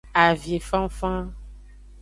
Avinfanfan. 0.23 1.23